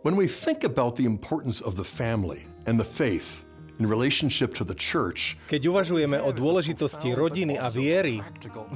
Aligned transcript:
When 0.00 0.16
we 0.16 0.28
think 0.28 0.64
about 0.64 0.96
the 0.96 1.04
importance 1.04 1.60
of 1.60 1.76
the 1.76 1.84
family 1.84 2.48
and 2.64 2.80
the 2.80 2.88
faith 2.88 3.44
in 3.76 3.84
relationship 3.84 4.56
to 4.56 4.64
the 4.64 4.72
church, 4.72 5.36
Keď 5.44 5.60
uvažujeme 5.68 6.16
o 6.24 6.32
dôležitosti 6.32 7.12
rodiny 7.12 7.60
a 7.60 7.68
viery 7.68 8.24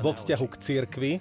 vo 0.05 0.13
vzťahu 0.13 0.47
k 0.53 0.55
cirkvi, 0.61 1.13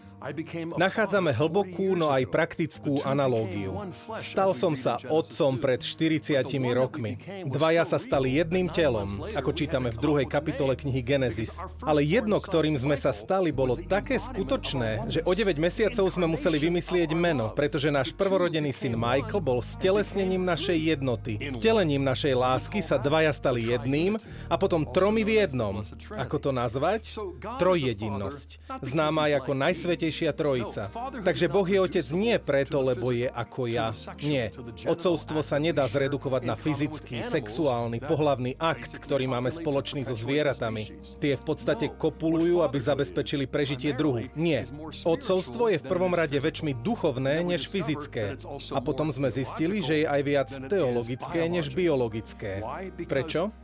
nachádzame 0.79 1.35
hlbokú, 1.35 1.99
no 1.99 2.07
aj 2.07 2.23
praktickú 2.31 3.03
analógiu. 3.03 3.75
Stal 4.23 4.55
som 4.55 4.73
sa 4.73 4.95
otcom 5.11 5.59
pred 5.59 5.83
40 5.83 6.39
rokmi. 6.71 7.19
Dvaja 7.43 7.83
sa 7.83 7.99
stali 7.99 8.39
jedným 8.39 8.71
telom, 8.71 9.27
ako 9.35 9.51
čítame 9.51 9.91
v 9.91 9.99
druhej 9.99 10.27
kapitole 10.31 10.79
knihy 10.79 11.03
Genesis. 11.03 11.51
Ale 11.83 12.07
jedno, 12.07 12.39
ktorým 12.39 12.79
sme 12.79 12.95
sa 12.95 13.11
stali, 13.11 13.51
bolo 13.51 13.75
také 13.75 14.15
skutočné, 14.15 15.11
že 15.11 15.19
o 15.27 15.35
9 15.35 15.59
mesiacov 15.59 16.07
sme 16.07 16.25
museli 16.31 16.57
vymyslieť 16.57 17.11
meno, 17.11 17.51
pretože 17.51 17.91
náš 17.91 18.15
prvorodený 18.15 18.71
syn 18.71 18.95
Michael 18.95 19.43
bol 19.43 19.59
stelesnením 19.59 20.47
našej 20.47 20.95
jednoty. 20.95 21.35
Vtelením 21.59 22.07
našej 22.07 22.33
lásky 22.33 22.79
sa 22.79 22.95
dvaja 22.95 23.35
stali 23.35 23.67
jedným 23.67 24.15
a 24.47 24.55
potom 24.55 24.87
tromi 24.87 25.27
v 25.27 25.43
jednom. 25.43 25.83
Ako 26.15 26.39
to 26.39 26.55
nazvať? 26.55 27.19
Trojjedinnosť. 27.59 28.79
Známa 28.79 29.27
aj 29.27 29.43
ako 29.43 29.51
najsvetejšia 29.59 30.12
Najsvetejšia 30.13 30.31
Trojica. 30.37 30.83
Takže 31.25 31.45
Boh 31.49 31.65
je 31.65 31.79
otec 31.81 32.05
nie 32.13 32.37
preto, 32.37 32.85
lebo 32.85 33.09
je 33.09 33.25
ako 33.25 33.65
ja. 33.65 33.89
Nie. 34.21 34.53
Otcovstvo 34.85 35.41
sa 35.41 35.57
nedá 35.57 35.89
zredukovať 35.89 36.41
na 36.45 36.53
fyzický, 36.53 37.25
sexuálny, 37.25 37.97
pohlavný 38.05 38.53
akt, 38.61 39.01
ktorý 39.01 39.25
máme 39.25 39.49
spoločný 39.49 40.05
so 40.05 40.13
zvieratami. 40.13 41.01
Tie 41.17 41.33
v 41.33 41.43
podstate 41.43 41.89
kopulujú, 41.89 42.61
aby 42.61 42.77
zabezpečili 42.77 43.49
prežitie 43.49 43.97
druhu. 43.97 44.29
Nie. 44.37 44.69
Otcovstvo 45.01 45.73
je 45.73 45.81
v 45.81 45.85
prvom 45.89 46.13
rade 46.13 46.37
väčšmi 46.37 46.77
duchovné 46.85 47.41
než 47.41 47.65
fyzické. 47.65 48.37
A 48.69 48.79
potom 48.85 49.09
sme 49.09 49.33
zistili, 49.33 49.81
že 49.81 50.05
je 50.05 50.07
aj 50.07 50.21
viac 50.21 50.49
teologické 50.69 51.49
než 51.49 51.73
biologické. 51.73 52.61
Prečo? 53.09 53.62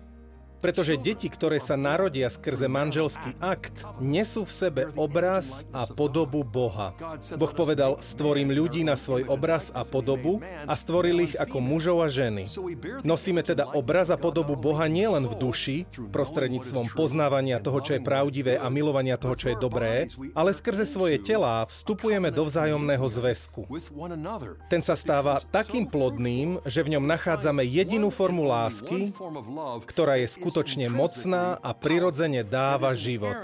Pretože 0.59 0.99
deti, 0.99 1.31
ktoré 1.31 1.55
sa 1.63 1.79
narodia 1.79 2.27
skrze 2.27 2.67
manželský 2.67 3.39
akt, 3.39 3.87
nesú 4.03 4.43
v 4.43 4.51
sebe 4.51 4.81
obraz 4.99 5.63
a 5.71 5.87
podobu 5.87 6.43
Boha. 6.43 6.91
Boh 7.39 7.53
povedal, 7.55 8.03
stvorím 8.03 8.51
ľudí 8.51 8.83
na 8.83 8.99
svoj 8.99 9.23
obraz 9.31 9.71
a 9.71 9.87
podobu 9.87 10.43
a 10.43 10.73
stvoril 10.75 11.23
ich 11.23 11.39
ako 11.39 11.63
mužov 11.63 12.03
a 12.03 12.11
ženy. 12.11 12.43
Nosíme 13.07 13.39
teda 13.39 13.71
obraz 13.71 14.11
a 14.11 14.19
podobu 14.19 14.59
Boha 14.59 14.91
nielen 14.91 15.31
v 15.31 15.35
duši, 15.39 15.87
prostredníctvom 16.11 16.91
poznávania 16.91 17.63
toho, 17.63 17.79
čo 17.79 17.95
je 17.95 18.03
pravdivé 18.03 18.59
a 18.59 18.67
milovania 18.67 19.15
toho, 19.15 19.39
čo 19.39 19.55
je 19.55 19.57
dobré, 19.57 20.11
ale 20.35 20.51
skrze 20.51 20.83
svoje 20.83 21.23
telá 21.23 21.63
vstupujeme 21.71 22.35
do 22.35 22.43
vzájomného 22.43 23.07
zväzku. 23.07 23.63
Ten 24.67 24.83
sa 24.83 24.99
stáva 24.99 25.39
takým 25.39 25.87
plodným, 25.87 26.59
že 26.67 26.83
v 26.83 26.99
ňom 26.99 27.07
nachádzame 27.07 27.63
jedinú 27.63 28.11
formu 28.11 28.43
lásky, 28.43 29.15
ktorá 29.87 30.19
je 30.19 30.27
skutočná 30.27 30.48
skutočne 30.49 30.89
mocná 30.89 31.61
a 31.61 31.77
prirodzene 31.77 32.41
dáva 32.41 32.97
život. 32.97 33.37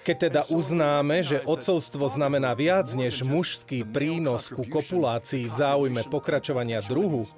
Keď 0.00 0.16
teda 0.16 0.42
uznáme, 0.48 1.20
že 1.20 1.44
otcovstvo 1.44 2.08
znamená 2.08 2.56
viac 2.56 2.88
než 2.96 3.20
mužský 3.20 3.84
prínos 3.84 4.48
ku 4.48 4.64
kopulácii 4.64 5.44
v 5.44 5.52
záujme 5.52 6.08
pokračovania 6.08 6.80
druhu, 6.80 7.28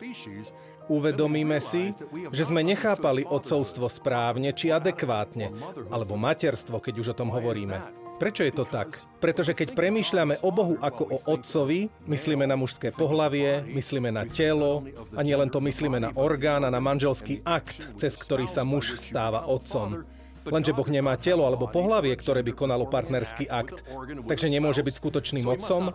uvedomíme 0.87 1.59
si, 1.59 1.91
že 2.31 2.47
sme 2.47 2.62
nechápali 2.62 3.26
otcovstvo 3.26 3.91
správne 3.91 4.54
či 4.54 4.71
adekvátne, 4.71 5.50
alebo 5.91 6.15
materstvo, 6.15 6.78
keď 6.78 6.94
už 7.03 7.06
o 7.10 7.19
tom 7.19 7.34
hovoríme. 7.34 8.02
Prečo 8.22 8.47
je 8.47 8.55
to 8.55 8.62
tak? 8.62 9.03
Pretože 9.19 9.50
keď 9.50 9.75
premýšľame 9.75 10.47
o 10.47 10.55
Bohu 10.55 10.78
ako 10.78 11.03
o 11.10 11.19
Otcovi, 11.34 11.91
myslíme 12.06 12.47
na 12.47 12.55
mužské 12.55 12.94
pohlavie, 12.94 13.66
myslíme 13.66 14.15
na 14.15 14.22
telo 14.22 14.87
a 15.19 15.27
nielen 15.27 15.50
to 15.50 15.59
myslíme 15.59 15.99
na 15.99 16.15
orgán 16.15 16.62
a 16.62 16.71
na 16.71 16.78
manželský 16.78 17.43
akt, 17.43 17.99
cez 17.99 18.15
ktorý 18.15 18.47
sa 18.47 18.62
muž 18.62 18.94
stáva 18.94 19.50
otcom. 19.50 20.06
Lenže 20.47 20.75
Boh 20.75 20.88
nemá 20.91 21.14
telo 21.19 21.47
alebo 21.47 21.70
pohlavie, 21.70 22.14
ktoré 22.14 22.42
by 22.42 22.53
konalo 22.54 22.88
partnerský 22.88 23.47
akt. 23.47 23.86
Takže 24.26 24.47
nemôže 24.50 24.82
byť 24.82 24.94
skutočným 24.98 25.47
otcom? 25.47 25.94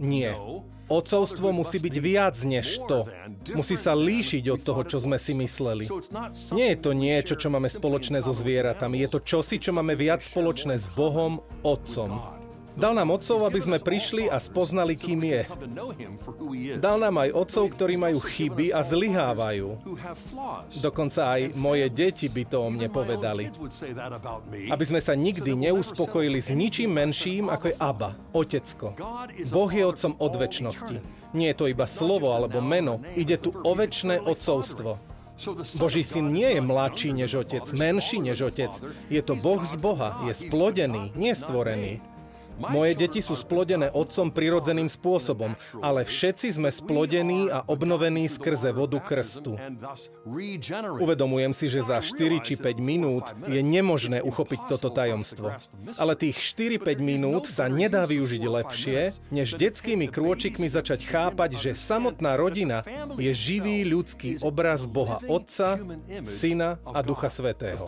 Nie. 0.00 0.32
Otcovstvo 0.86 1.50
musí 1.50 1.82
byť 1.82 1.96
viac 1.98 2.36
než 2.46 2.78
to. 2.86 3.10
Musí 3.58 3.74
sa 3.74 3.98
líšiť 3.98 4.44
od 4.54 4.60
toho, 4.62 4.82
čo 4.86 5.02
sme 5.02 5.18
si 5.18 5.34
mysleli. 5.34 5.90
Nie 6.54 6.66
je 6.74 6.78
to 6.78 6.94
niečo, 6.94 7.34
čo 7.34 7.50
máme 7.50 7.66
spoločné 7.66 8.22
so 8.22 8.30
zvieratami. 8.30 9.02
Je 9.02 9.08
to 9.10 9.18
čosi, 9.18 9.58
čo 9.58 9.74
máme 9.74 9.98
viac 9.98 10.22
spoločné 10.22 10.78
s 10.78 10.86
Bohom, 10.94 11.42
Otcom. 11.66 12.35
Dal 12.76 12.92
nám 12.92 13.08
otcov, 13.16 13.40
aby 13.48 13.56
sme 13.56 13.80
prišli 13.80 14.28
a 14.28 14.36
spoznali, 14.36 14.92
kým 15.00 15.24
je. 15.24 15.42
Dal 16.76 17.00
nám 17.00 17.24
aj 17.24 17.32
otcov, 17.32 17.72
ktorí 17.72 17.96
majú 17.96 18.20
chyby 18.20 18.68
a 18.68 18.84
zlyhávajú. 18.84 19.80
Dokonca 20.84 21.40
aj 21.40 21.56
moje 21.56 21.88
deti 21.88 22.28
by 22.28 22.44
to 22.44 22.60
o 22.60 22.68
mne 22.68 22.92
povedali. 22.92 23.48
Aby 24.68 24.84
sme 24.84 25.00
sa 25.00 25.16
nikdy 25.16 25.56
neuspokojili 25.56 26.44
s 26.44 26.52
ničím 26.52 26.92
menším, 26.92 27.48
ako 27.48 27.64
je 27.72 27.76
Abba, 27.80 28.10
otecko. 28.36 28.92
Boh 29.48 29.70
je 29.72 29.82
otcom 29.88 30.12
od 30.20 30.32
väčšnosti. 30.36 30.96
Nie 31.32 31.56
je 31.56 31.58
to 31.58 31.72
iba 31.72 31.88
slovo 31.88 32.36
alebo 32.36 32.60
meno, 32.60 33.00
ide 33.16 33.40
tu 33.40 33.56
o 33.56 33.72
väčšné 33.72 34.20
otcovstvo. 34.20 35.00
Boží 35.76 36.00
syn 36.00 36.32
nie 36.32 36.48
je 36.56 36.60
mladší 36.64 37.12
než 37.12 37.44
otec, 37.44 37.64
menší 37.76 38.24
než 38.24 38.52
otec. 38.52 38.72
Je 39.12 39.20
to 39.20 39.36
Boh 39.36 39.60
z 39.64 39.76
Boha, 39.76 40.24
je 40.28 40.32
splodený, 40.32 41.12
nestvorený. 41.12 42.15
Moje 42.56 42.96
deti 42.96 43.20
sú 43.20 43.36
splodené 43.36 43.92
otcom 43.92 44.32
prirodzeným 44.32 44.88
spôsobom, 44.88 45.52
ale 45.84 46.08
všetci 46.08 46.56
sme 46.56 46.72
splodení 46.72 47.52
a 47.52 47.60
obnovení 47.68 48.24
skrze 48.32 48.72
vodu 48.72 48.96
krstu. 48.96 49.60
Uvedomujem 50.96 51.52
si, 51.52 51.68
že 51.68 51.84
za 51.84 52.00
4 52.00 52.40
či 52.40 52.56
5 52.56 52.80
minút 52.80 53.36
je 53.44 53.60
nemožné 53.60 54.24
uchopiť 54.24 54.72
toto 54.72 54.88
tajomstvo. 54.88 55.52
Ale 56.00 56.16
tých 56.16 56.40
4-5 56.56 56.96
minút 57.04 57.44
sa 57.44 57.68
nedá 57.68 58.08
využiť 58.08 58.42
lepšie, 58.42 58.98
než 59.28 59.60
detskými 59.60 60.08
krôčikmi 60.08 60.64
začať 60.72 61.04
chápať, 61.04 61.60
že 61.60 61.70
samotná 61.76 62.40
rodina 62.40 62.80
je 63.20 63.36
živý 63.36 63.84
ľudský 63.84 64.40
obraz 64.40 64.88
Boha 64.88 65.20
Otca, 65.28 65.76
Syna 66.24 66.80
a 66.88 67.04
Ducha 67.04 67.28
Svetého. 67.28 67.84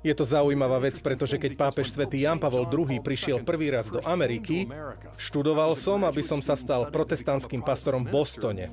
Je 0.00 0.14
to 0.16 0.24
zaujímavá 0.24 0.80
vec, 0.80 0.96
pretože 1.04 1.36
keď 1.36 1.52
pápež 1.60 1.92
svätý 1.92 2.24
Jan 2.24 2.40
Pavol 2.40 2.64
II 2.64 2.96
prišiel 3.04 3.17
prišiel 3.18 3.42
prvý 3.42 3.74
raz 3.74 3.90
do 3.90 3.98
Ameriky, 4.06 4.70
študoval 5.18 5.74
som, 5.74 6.06
aby 6.06 6.22
som 6.22 6.38
sa 6.38 6.54
stal 6.54 6.86
protestantským 6.94 7.66
pastorom 7.66 8.06
v 8.06 8.14
Bostone. 8.14 8.70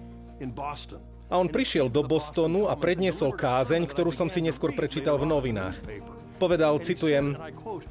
A 1.26 1.42
on 1.42 1.50
prišiel 1.50 1.90
do 1.90 2.06
Bostonu 2.06 2.70
a 2.70 2.78
predniesol 2.78 3.34
kázeň, 3.34 3.90
ktorú 3.90 4.14
som 4.14 4.30
si 4.30 4.46
neskôr 4.46 4.70
prečítal 4.78 5.18
v 5.18 5.26
novinách. 5.26 5.82
Povedal, 6.38 6.78
citujem, 6.78 7.34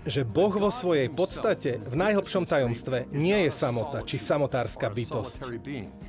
že 0.06 0.22
Boh 0.22 0.54
vo 0.54 0.70
svojej 0.70 1.10
podstate 1.10 1.82
v 1.82 1.94
najhlbšom 1.98 2.46
tajomstve 2.46 3.10
nie 3.10 3.48
je 3.48 3.50
samota 3.50 4.06
či 4.06 4.22
samotárska 4.22 4.94
bytosť. 4.94 5.58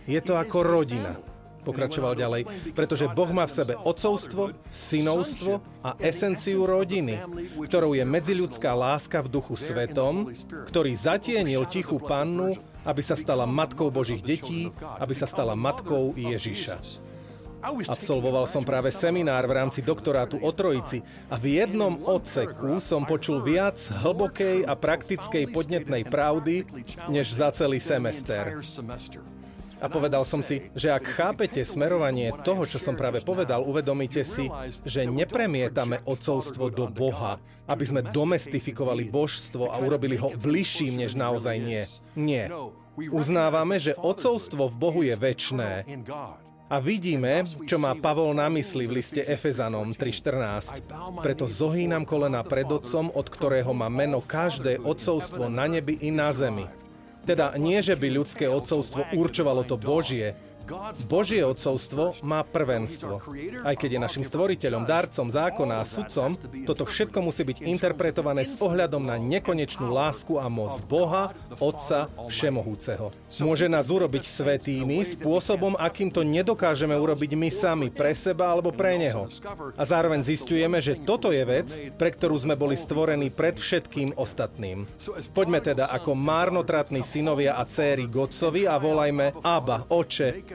Je 0.05 0.19
to 0.21 0.37
ako 0.37 0.61
rodina. 0.61 1.17
Pokračoval 1.65 2.13
ďalej, 2.13 2.45
pretože 2.77 3.09
Boh 3.09 3.33
má 3.33 3.49
v 3.49 3.55
sebe 3.57 3.73
otcovstvo, 3.73 4.53
synovstvo 4.69 5.59
a 5.81 5.97
esenciu 5.97 6.69
rodiny, 6.69 7.17
ktorou 7.65 7.97
je 7.97 8.05
medziľudská 8.05 8.71
láska 8.77 9.25
v 9.25 9.33
duchu 9.33 9.57
svetom, 9.57 10.29
ktorý 10.69 10.93
zatienil 10.93 11.65
tichú 11.65 11.97
pannu, 11.97 12.53
aby 12.85 13.01
sa 13.01 13.17
stala 13.17 13.49
matkou 13.49 13.89
Božích 13.89 14.21
detí, 14.21 14.69
aby 15.01 15.17
sa 15.17 15.25
stala 15.25 15.57
matkou 15.57 16.13
Ježiša. 16.13 17.01
Absolvoval 17.65 18.45
som 18.45 18.61
práve 18.61 18.93
seminár 18.93 19.49
v 19.49 19.57
rámci 19.57 19.81
doktorátu 19.81 20.37
o 20.37 20.53
Trojici 20.53 21.01
a 21.33 21.35
v 21.41 21.57
jednom 21.65 21.97
odseku 22.05 22.77
som 22.77 23.01
počul 23.09 23.41
viac 23.41 23.81
hlbokej 24.05 24.69
a 24.69 24.77
praktickej 24.77 25.49
podnetnej 25.49 26.05
pravdy, 26.05 26.61
než 27.09 27.33
za 27.33 27.49
celý 27.49 27.81
semester. 27.81 28.61
A 29.83 29.91
povedal 29.91 30.23
som 30.23 30.39
si, 30.39 30.71
že 30.71 30.87
ak 30.87 31.03
chápete 31.03 31.59
smerovanie 31.67 32.31
toho, 32.47 32.63
čo 32.63 32.79
som 32.79 32.95
práve 32.95 33.19
povedal, 33.19 33.67
uvedomíte 33.67 34.23
si, 34.23 34.47
že 34.87 35.03
nepremietame 35.03 35.99
odcovstvo 36.07 36.71
do 36.71 36.87
Boha, 36.87 37.41
aby 37.67 37.83
sme 37.83 38.01
domestifikovali 38.05 39.11
božstvo 39.11 39.67
a 39.67 39.75
urobili 39.81 40.15
ho 40.15 40.31
bližším, 40.31 41.03
než 41.03 41.19
naozaj 41.19 41.55
nie. 41.59 41.83
Nie. 42.15 42.47
Uznávame, 42.95 43.75
že 43.75 43.97
odcovstvo 43.99 44.71
v 44.71 44.75
Bohu 44.79 45.01
je 45.03 45.15
väčné. 45.19 45.83
A 46.65 46.81
vidíme, 46.81 47.45
čo 47.69 47.77
má 47.77 47.93
Pavol 47.93 48.33
na 48.33 48.49
mysli 48.49 48.89
v 48.89 48.97
liste 48.97 49.21
Efezanom 49.21 49.93
3.14. 49.93 51.21
Preto 51.21 51.45
zohýnam 51.45 52.09
kolena 52.09 52.41
pred 52.41 52.65
Otcom, 52.65 53.13
od 53.13 53.27
ktorého 53.29 53.69
má 53.75 53.85
meno 53.85 54.17
každé 54.17 54.81
odcovstvo 54.81 55.45
na 55.45 55.69
nebi 55.69 56.01
i 56.01 56.09
na 56.09 56.33
zemi 56.33 56.65
teda 57.25 57.57
nie, 57.57 57.81
že 57.81 57.97
by 57.97 58.07
ľudské 58.13 58.45
odcovstvo 58.45 59.09
určovalo 59.17 59.65
to 59.65 59.75
Božie, 59.81 60.37
Božie 61.05 61.45
odcovstvo 61.45 62.17
má 62.25 62.41
prvenstvo. 62.41 63.21
Aj 63.61 63.75
keď 63.77 63.89
je 63.97 63.99
našim 64.01 64.23
stvoriteľom, 64.25 64.89
darcom, 64.89 65.29
zákona 65.29 65.81
a 65.81 65.85
sudcom, 65.85 66.33
toto 66.65 66.83
všetko 66.89 67.21
musí 67.21 67.45
byť 67.45 67.65
interpretované 67.69 68.43
s 68.43 68.57
ohľadom 68.57 69.05
na 69.05 69.21
nekonečnú 69.21 69.93
lásku 69.93 70.41
a 70.41 70.49
moc 70.49 70.81
Boha, 70.89 71.31
Otca 71.61 72.09
Všemohúceho. 72.27 73.13
Môže 73.41 73.69
nás 73.69 73.93
urobiť 73.93 74.25
svetými 74.25 75.05
spôsobom, 75.05 75.77
akým 75.77 76.09
to 76.09 76.25
nedokážeme 76.25 76.97
urobiť 76.97 77.31
my 77.37 77.49
sami 77.53 77.87
pre 77.93 78.17
seba 78.17 78.49
alebo 78.49 78.73
pre 78.73 78.97
Neho. 78.97 79.29
A 79.77 79.83
zároveň 79.85 80.25
zistujeme, 80.25 80.81
že 80.81 80.97
toto 80.97 81.29
je 81.29 81.43
vec, 81.45 81.67
pre 81.99 82.09
ktorú 82.09 82.41
sme 82.41 82.57
boli 82.57 82.73
stvorení 82.73 83.29
pred 83.29 83.55
všetkým 83.59 84.17
ostatným. 84.17 84.89
Poďme 85.31 85.59
teda 85.61 85.91
ako 85.93 86.17
márnotratní 86.17 87.05
synovia 87.05 87.59
a 87.59 87.63
céry 87.67 88.09
Godcovi 88.09 88.65
a 88.65 88.79
volajme 88.79 89.35
Abba, 89.43 89.85
Oče, 89.91 90.54